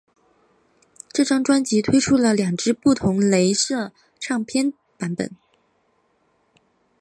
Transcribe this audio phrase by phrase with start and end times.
[1.09, 5.29] 这张专辑推出了两只不同雷射唱片版本。